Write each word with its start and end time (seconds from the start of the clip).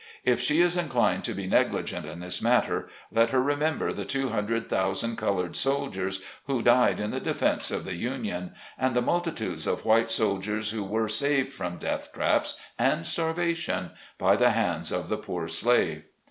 If 0.25 0.39
she 0.39 0.61
is 0.61 0.77
inclined 0.77 1.23
to 1.25 1.35
be 1.35 1.45
negligent 1.45 2.07
in 2.07 2.21
this 2.21 2.41
matter, 2.41 2.87
let 3.11 3.29
her 3.29 3.39
remember 3.39 3.93
the 3.93 4.03
two 4.03 4.29
hundred 4.29 4.67
thousand 4.67 5.15
colored 5.17 5.55
soldiers 5.55 6.23
who 6.47 6.63
died 6.63 6.99
in 6.99 7.11
the 7.11 7.19
defence 7.19 7.69
of 7.69 7.85
the 7.85 7.93
Union, 7.93 8.53
and 8.79 8.95
the 8.95 9.03
multitudes 9.03 9.67
of 9.67 9.85
white 9.85 10.09
soldiers 10.09 10.71
who 10.71 10.83
were 10.83 11.07
saved 11.07 11.53
from 11.53 11.77
death 11.77 12.11
traps, 12.15 12.59
and 12.79 13.05
starvation, 13.05 13.91
by 14.17 14.35
the 14.35 14.49
hands 14.53 14.91
of 14.91 15.07
the 15.07 15.17
poor 15.17 15.47
slave. 15.47 16.01